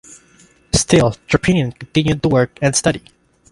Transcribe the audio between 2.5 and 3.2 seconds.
and study.